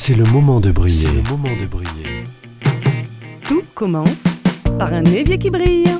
[0.00, 1.08] C'est le moment de briller.
[1.08, 2.22] C'est le moment de briller.
[3.44, 4.22] Tout commence
[4.78, 5.92] par un évier qui brille.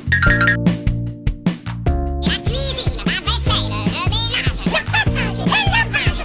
[2.23, 6.19] La cuisine, la vaisselle, le ménage, le repassage et le lavage.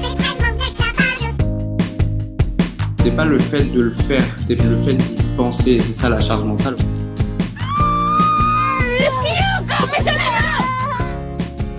[0.00, 1.24] C'est vraiment de l'esclavage.
[3.04, 6.20] C'est pas le fait de le faire, c'est le fait d'y penser, c'est ça la
[6.20, 6.76] charge mentale.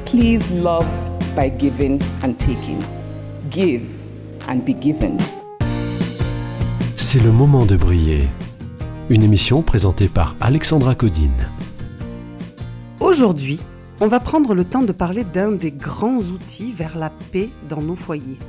[0.06, 0.88] Please love
[1.36, 2.80] by giving and taking.
[3.54, 3.84] Give
[4.50, 5.18] and be given.
[6.96, 8.24] C'est le moment de briller.
[9.12, 11.52] Une émission présentée par Alexandra Codine.
[13.00, 13.60] Aujourd'hui,
[14.02, 17.82] on va prendre le temps de parler d'un des grands outils vers la paix dans
[17.82, 18.40] nos foyers.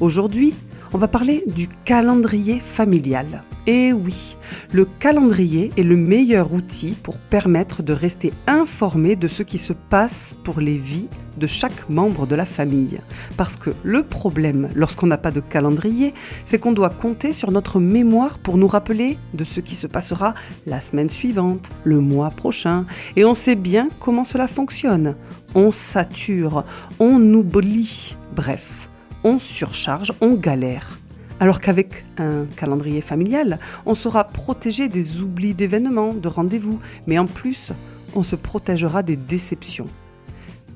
[0.00, 0.52] Aujourd'hui,
[0.94, 3.42] on va parler du calendrier familial.
[3.66, 4.36] Et oui,
[4.72, 9.72] le calendrier est le meilleur outil pour permettre de rester informé de ce qui se
[9.72, 13.00] passe pour les vies de chaque membre de la famille.
[13.36, 17.80] Parce que le problème lorsqu'on n'a pas de calendrier, c'est qu'on doit compter sur notre
[17.80, 22.84] mémoire pour nous rappeler de ce qui se passera la semaine suivante, le mois prochain.
[23.16, 25.16] Et on sait bien comment cela fonctionne.
[25.56, 26.64] On sature,
[27.00, 28.88] on oublie, bref,
[29.24, 30.98] on surcharge, on galère.
[31.40, 37.26] Alors qu'avec un calendrier familial, on sera protégé des oublis d'événements, de rendez-vous, mais en
[37.26, 37.72] plus,
[38.14, 39.88] on se protégera des déceptions.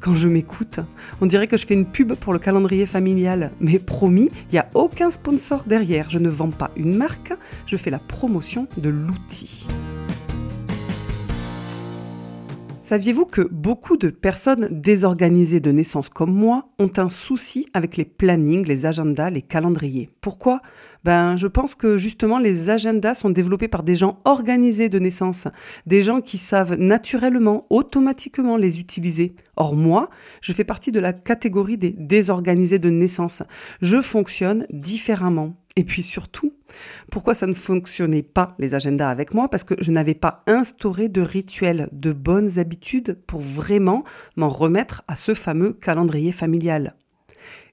[0.01, 0.81] Quand je m'écoute,
[1.21, 4.59] on dirait que je fais une pub pour le calendrier familial, mais promis, il n'y
[4.59, 6.09] a aucun sponsor derrière.
[6.11, 7.33] Je ne vends pas une marque,
[7.67, 9.67] je fais la promotion de l'outil.
[12.89, 18.07] Saviez-vous que beaucoup de personnes désorganisées de naissance comme moi ont un souci avec les
[18.07, 20.09] plannings, les agendas, les calendriers?
[20.23, 20.63] Pourquoi
[21.09, 25.49] Ben, je pense que justement les agendas sont développés par des gens organisés de naissance,
[25.87, 29.35] des gens qui savent naturellement, automatiquement les utiliser.
[29.57, 30.11] Or moi,
[30.43, 33.43] je fais partie de la catégorie des désorganisés de naissance.
[33.81, 35.57] Je fonctionne différemment.
[35.77, 36.53] Et puis surtout,
[37.11, 39.49] pourquoi ça ne fonctionnait pas les agendas avec moi?
[39.49, 44.05] Parce que je n'avais pas instauré de rituels, de bonnes habitudes pour vraiment
[44.37, 46.97] m'en remettre à ce fameux calendrier familial.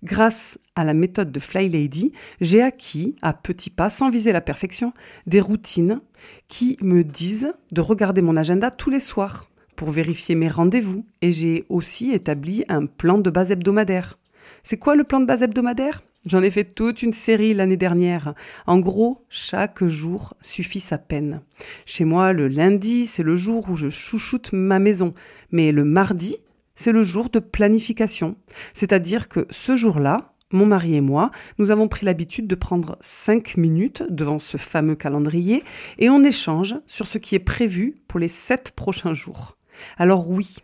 [0.03, 4.41] Grâce à la méthode de Fly Lady, j'ai acquis, à petits pas, sans viser la
[4.41, 4.93] perfection,
[5.27, 6.01] des routines
[6.47, 11.05] qui me disent de regarder mon agenda tous les soirs pour vérifier mes rendez-vous.
[11.21, 14.17] Et j'ai aussi établi un plan de base hebdomadaire.
[14.63, 16.01] C'est quoi le plan de base hebdomadaire?
[16.25, 18.33] J'en ai fait toute une série l'année dernière.
[18.65, 21.41] En gros, chaque jour suffit sa peine.
[21.85, 25.13] Chez moi, le lundi, c'est le jour où je chouchoute ma maison.
[25.51, 26.37] Mais le mardi,
[26.75, 28.35] c'est le jour de planification.
[28.73, 33.57] C'est-à-dire que ce jour-là, mon mari et moi, nous avons pris l'habitude de prendre 5
[33.57, 35.63] minutes devant ce fameux calendrier
[35.97, 39.57] et on échange sur ce qui est prévu pour les 7 prochains jours.
[39.97, 40.55] Alors oui,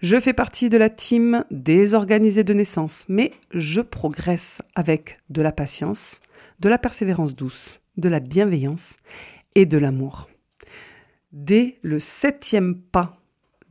[0.00, 5.52] je fais partie de la team désorganisée de naissance, mais je progresse avec de la
[5.52, 6.20] patience,
[6.58, 8.96] de la persévérance douce, de la bienveillance
[9.54, 10.28] et de l'amour.
[11.32, 13.19] Dès le septième pas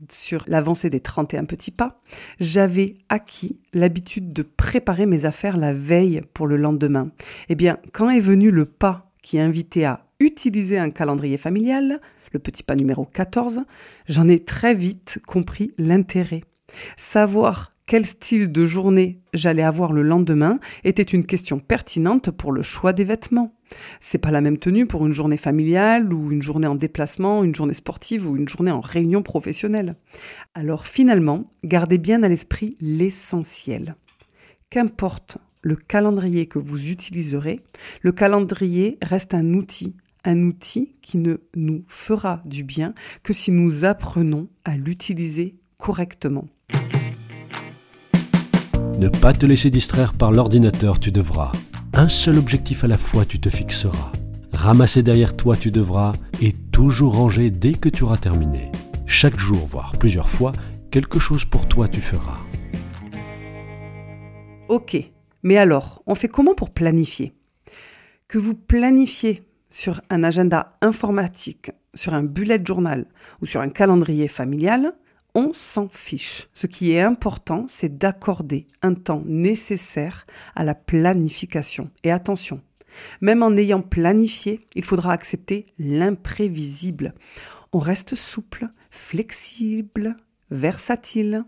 [0.10, 2.02] sur l'avancée des 31 petits pas,
[2.40, 7.12] j'avais acquis l'habitude de préparer mes affaires la veille pour le lendemain.
[7.50, 12.02] Eh bien, quand est venu le pas qui invitait à utiliser un calendrier familial,
[12.32, 13.62] le petit pas numéro 14,
[14.08, 16.44] j'en ai très vite compris l'intérêt.
[16.98, 22.62] Savoir quel style de journée j'allais avoir le lendemain était une question pertinente pour le
[22.62, 23.59] choix des vêtements.
[24.00, 27.56] C'est pas la même tenue pour une journée familiale ou une journée en déplacement, une
[27.56, 29.96] journée sportive ou une journée en réunion professionnelle.
[30.54, 33.96] Alors finalement, gardez bien à l'esprit l'essentiel.
[34.70, 37.60] Qu'importe le calendrier que vous utiliserez,
[38.02, 42.94] le calendrier reste un outil, un outil qui ne nous fera du bien
[43.24, 46.48] que si nous apprenons à l'utiliser correctement.
[49.00, 51.54] Ne pas te laisser distraire par l'ordinateur, tu devras.
[52.00, 54.14] Un seul objectif à la fois, tu te fixeras.
[54.54, 58.72] Ramasser derrière toi, tu devras, et toujours ranger dès que tu auras terminé.
[59.06, 60.54] Chaque jour, voire plusieurs fois,
[60.92, 62.40] quelque chose pour toi tu feras.
[64.70, 64.96] Ok,
[65.44, 67.34] mais alors, on fait comment pour planifier?
[68.30, 73.08] Que vous planifiez sur un agenda informatique, sur un bullet journal
[73.42, 74.94] ou sur un calendrier familial,
[75.54, 76.48] s'en fiche.
[76.54, 80.26] Ce qui est important, c'est d'accorder un temps nécessaire
[80.56, 81.90] à la planification.
[82.04, 82.62] Et attention,
[83.22, 87.14] même en ayant planifié, il faudra accepter l'imprévisible.
[87.74, 90.16] On reste souple, flexible,
[90.52, 91.44] versatile.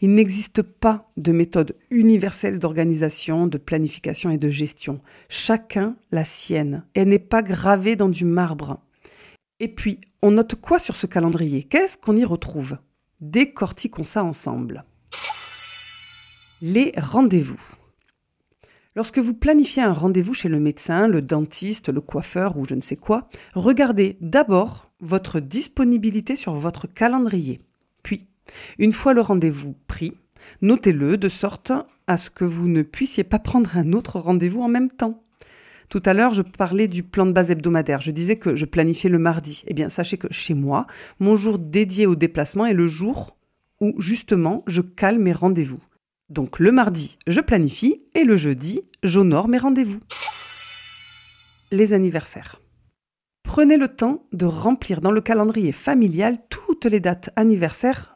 [0.00, 5.00] Il n'existe pas de méthode universelle d'organisation, de planification et de gestion.
[5.28, 6.84] Chacun la sienne.
[6.94, 8.80] Elle n'est pas gravée dans du marbre.
[9.58, 11.64] Et puis, on note quoi sur ce calendrier?
[11.64, 12.76] Qu'est-ce qu'on y retrouve?
[13.20, 14.84] Décortiquons ça ensemble.
[16.60, 17.60] Les rendez-vous.
[18.94, 22.82] Lorsque vous planifiez un rendez-vous chez le médecin, le dentiste, le coiffeur ou je ne
[22.82, 27.60] sais quoi, regardez d'abord votre disponibilité sur votre calendrier.
[28.02, 28.26] Puis,
[28.78, 30.14] une fois le rendez-vous pris,
[30.60, 31.72] notez-le de sorte
[32.06, 35.25] à ce que vous ne puissiez pas prendre un autre rendez-vous en même temps.
[35.88, 38.00] Tout à l'heure, je parlais du plan de base hebdomadaire.
[38.00, 39.62] Je disais que je planifiais le mardi.
[39.66, 40.86] Eh bien, sachez que chez moi,
[41.20, 43.36] mon jour dédié au déplacement est le jour
[43.80, 45.80] où, justement, je cale mes rendez-vous.
[46.28, 50.00] Donc, le mardi, je planifie et le jeudi, j'honore mes rendez-vous.
[51.70, 52.60] Les anniversaires.
[53.44, 58.15] Prenez le temps de remplir dans le calendrier familial toutes les dates anniversaires,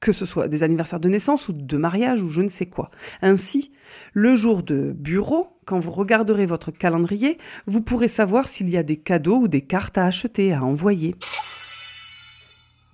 [0.00, 2.90] que ce soit des anniversaires de naissance ou de mariage ou je ne sais quoi.
[3.22, 3.72] Ainsi,
[4.12, 8.82] le jour de bureau, quand vous regarderez votre calendrier, vous pourrez savoir s'il y a
[8.82, 11.14] des cadeaux ou des cartes à acheter, à envoyer.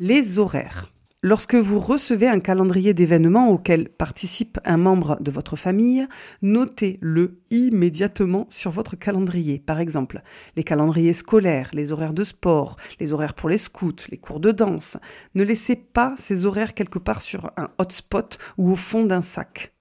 [0.01, 0.91] Les horaires.
[1.29, 6.07] Lorsque vous recevez un calendrier d'événements auquel participe un membre de votre famille,
[6.41, 9.59] notez-le immédiatement sur votre calendrier.
[9.59, 10.23] Par exemple,
[10.55, 14.53] les calendriers scolaires, les horaires de sport, les horaires pour les scouts, les cours de
[14.53, 14.99] danse.
[15.35, 19.73] Ne laissez pas ces horaires quelque part sur un hotspot ou au fond d'un sac.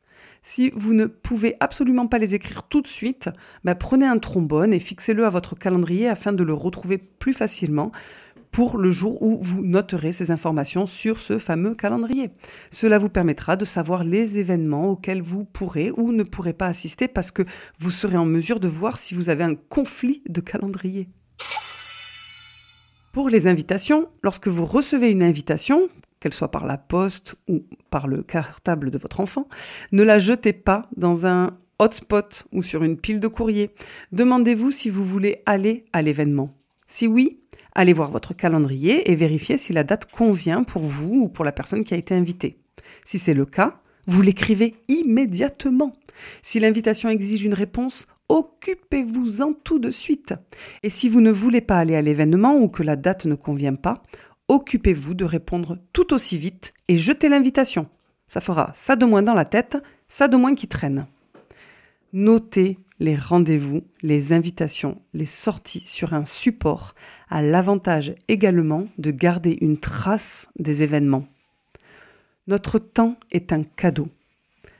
[0.42, 3.30] Si vous ne pouvez absolument pas les écrire tout de suite,
[3.64, 7.92] bah, prenez un trombone et fixez-le à votre calendrier afin de le retrouver plus facilement
[8.56, 12.30] pour le jour où vous noterez ces informations sur ce fameux calendrier.
[12.72, 17.10] Cela vous permettra de savoir les événements auxquels vous pourrez ou ne pourrez pas assister
[17.10, 17.44] parce que
[17.80, 21.10] vous serez en mesure de voir si vous avez un conflit de calendrier.
[23.12, 25.90] Pour les invitations, lorsque vous recevez une invitation,
[26.22, 29.50] qu'elle soit par la poste ou par le cartable de votre enfant,
[29.92, 33.72] ne la jetez pas dans un hotspot ou sur une pile de courrier.
[34.13, 36.56] Demandez-vous si vous voulez aller à l'événement.
[36.88, 37.42] Si oui,
[37.75, 41.51] allez voir votre calendrier et vérifiez si la date convient pour vous ou pour la
[41.51, 42.57] personne qui a été invitée.
[43.06, 45.94] Si c'est le cas, vous l'écrivez immédiatement.
[46.42, 50.33] Si l'invitation exige une réponse, occupez-vous-en tout de suite.
[50.83, 53.75] Et si vous ne voulez pas aller à l'événement ou que la date ne convient
[53.75, 54.01] pas,
[54.48, 57.88] occupez-vous de répondre tout aussi vite et jetez l'invitation.
[58.27, 59.77] Ça fera ça de moins dans la tête,
[60.07, 61.07] ça de moins qui traîne.
[62.13, 66.96] Notez les rendez-vous, les invitations, les sorties sur un support
[67.30, 71.26] a l'avantage également de garder une trace des événements.
[72.48, 74.08] Notre temps est un cadeau.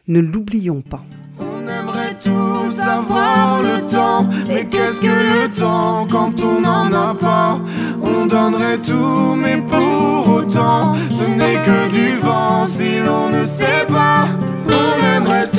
[0.08, 1.04] Ne l'oublions pas.
[1.40, 7.16] On aimerait tous avoir le temps, mais qu'est-ce que le temps quand on n'en a
[7.16, 7.60] pas?
[8.02, 13.86] On donnerait tout, mais pour autant, ce n'est que du vent si l'on ne sait
[13.88, 14.28] pas.
[14.70, 15.50] On aimerait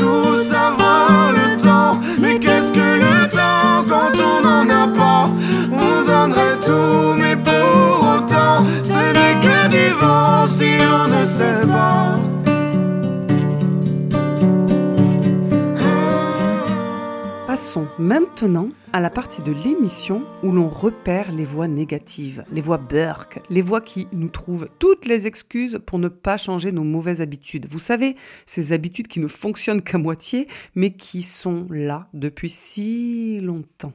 [2.21, 4.76] mais qu'est-ce que le temps quand on n'en a
[17.99, 23.41] Maintenant à la partie de l'émission où l'on repère les voix négatives, les voix Burke,
[23.51, 27.67] les voix qui nous trouvent toutes les excuses pour ne pas changer nos mauvaises habitudes.
[27.71, 33.41] Vous savez, ces habitudes qui ne fonctionnent qu'à moitié, mais qui sont là depuis si
[33.41, 33.93] longtemps.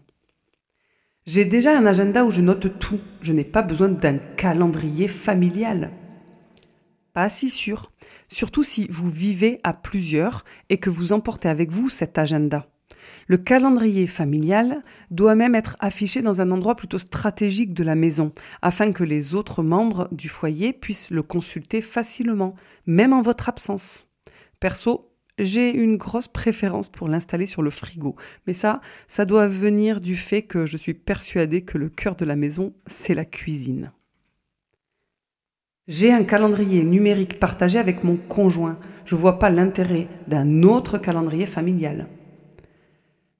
[1.25, 2.99] J'ai déjà un agenda où je note tout.
[3.21, 5.91] Je n'ai pas besoin d'un calendrier familial.
[7.13, 7.89] Pas si sûr,
[8.27, 12.70] surtout si vous vivez à plusieurs et que vous emportez avec vous cet agenda.
[13.27, 18.31] Le calendrier familial doit même être affiché dans un endroit plutôt stratégique de la maison,
[18.61, 24.07] afin que les autres membres du foyer puissent le consulter facilement, même en votre absence.
[24.59, 28.15] Perso, j'ai une grosse préférence pour l'installer sur le frigo,
[28.47, 32.25] mais ça, ça doit venir du fait que je suis persuadée que le cœur de
[32.25, 33.91] la maison, c'est la cuisine.
[35.87, 38.77] J'ai un calendrier numérique partagé avec mon conjoint.
[39.03, 42.07] Je ne vois pas l'intérêt d'un autre calendrier familial.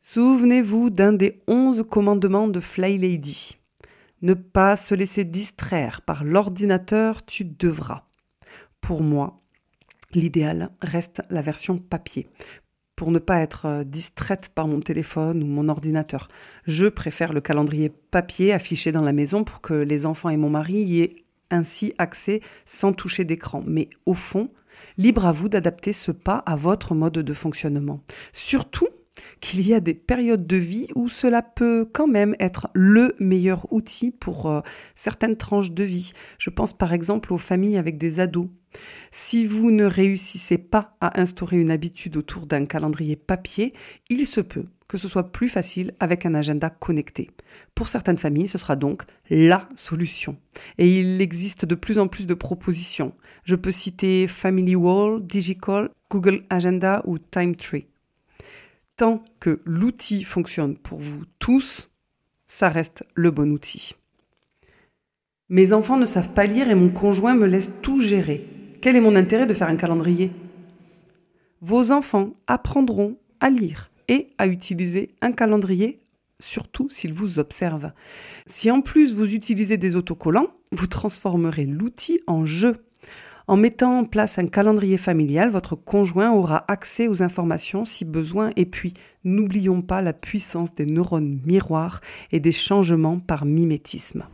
[0.03, 3.58] Souvenez-vous d'un des onze commandements de Fly Lady.
[4.24, 8.05] Ne pas se laisser distraire par l'ordinateur, tu devras.
[8.81, 9.41] Pour moi,
[10.13, 12.27] l'idéal reste la version papier.
[12.96, 16.29] Pour ne pas être euh, distraite par mon téléphone ou mon ordinateur,
[16.65, 20.50] je préfère le calendrier papier affiché dans la maison pour que les enfants et mon
[20.50, 21.15] mari y aient
[21.51, 23.63] ainsi accès sans toucher d'écran.
[23.67, 24.50] Mais au fond,
[24.98, 28.01] libre à vous d'adapter ce pas à votre mode de fonctionnement.
[28.31, 28.88] Surtout
[29.39, 33.72] qu'il y a des périodes de vie où cela peut quand même être le meilleur
[33.72, 34.62] outil pour euh,
[34.96, 36.13] certaines tranches de vie.
[36.38, 38.48] Je pense par exemple aux familles avec des ados.
[39.12, 43.74] Si vous ne réussissez pas à instaurer une habitude autour d'un calendrier papier,
[44.10, 47.32] il se peut que ce soit plus facile avec un agenda connecté.
[47.75, 50.36] Pour certaines familles, ce sera donc la solution.
[50.77, 53.13] Et il existe de plus en plus de propositions.
[53.46, 57.88] Je peux citer Family Wall, Digicall, Google Agenda ou TimeTree.
[59.01, 61.89] Tant que l'outil fonctionne pour vous tous,
[62.46, 63.96] ça reste le bon outil.
[65.50, 68.46] Mes enfants ne savent pas lire et mon conjoint me laisse tout gérer.
[68.79, 70.29] Quel est mon intérêt de faire un calendrier?
[71.62, 76.00] Vos enfants apprendront à lire et à utiliser un calendrier,
[76.38, 77.93] surtout s'ils vous observent.
[78.46, 82.75] Si en plus vous utilisez des autocollants, vous transformerez l'outil en jeu.
[83.48, 88.51] En mettant en place un calendrier familial, votre conjoint aura accès aux informations si besoin
[88.55, 88.93] et puis
[89.24, 94.25] n'oublions pas la puissance des neurones miroirs et des changements par mimétisme.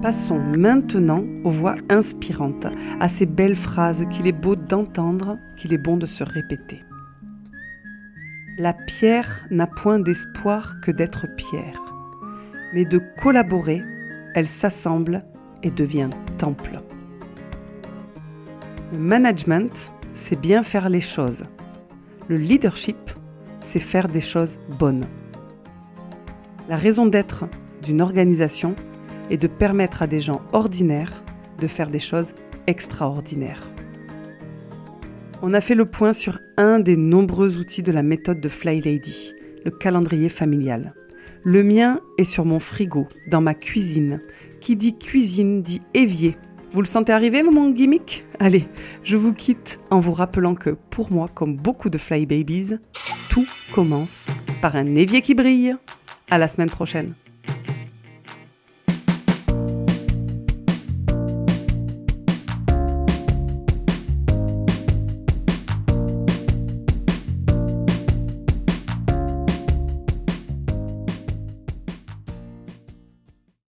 [0.00, 2.68] Passons maintenant aux voix inspirantes,
[3.00, 6.80] à ces belles phrases qu'il est beau d'entendre, qu'il est bon de se répéter.
[8.58, 11.80] La pierre n'a point d'espoir que d'être pierre,
[12.74, 13.82] mais de collaborer,
[14.38, 15.24] elle s'assemble
[15.62, 16.80] et devient temple.
[18.92, 21.44] Le management, c'est bien faire les choses.
[22.28, 23.10] Le leadership,
[23.60, 25.04] c'est faire des choses bonnes.
[26.68, 27.46] La raison d'être
[27.82, 28.74] d'une organisation,
[29.30, 31.22] et de permettre à des gens ordinaires
[31.58, 32.34] de faire des choses
[32.66, 33.66] extraordinaires.
[35.42, 38.80] On a fait le point sur un des nombreux outils de la méthode de Fly
[38.80, 40.94] Lady, le calendrier familial.
[41.50, 44.20] Le mien est sur mon frigo, dans ma cuisine.
[44.60, 46.36] Qui dit cuisine dit évier.
[46.74, 48.26] Vous le sentez arriver, mon gimmick?
[48.38, 48.66] Allez,
[49.02, 52.76] je vous quitte en vous rappelant que pour moi, comme beaucoup de Fly Babies,
[53.30, 54.26] tout commence
[54.60, 55.74] par un évier qui brille.
[56.30, 57.14] À la semaine prochaine.